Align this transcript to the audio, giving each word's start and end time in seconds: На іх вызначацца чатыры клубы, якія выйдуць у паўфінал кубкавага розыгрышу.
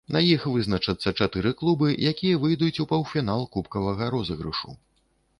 На 0.15 0.19
іх 0.27 0.45
вызначацца 0.53 1.11
чатыры 1.25 1.51
клубы, 1.59 1.89
якія 2.11 2.39
выйдуць 2.45 2.81
у 2.85 2.85
паўфінал 2.93 3.45
кубкавага 3.57 4.09
розыгрышу. 4.15 4.75